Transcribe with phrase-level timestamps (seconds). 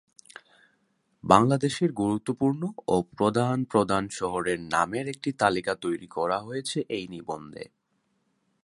[1.23, 2.61] বাংলাদেশের গুরুত্বপূর্ণ
[2.87, 7.63] ও প্রধান প্রধান শহরের নামের একটি তালিকা তৈরী করা হয়েছে এই নিবন্ধে।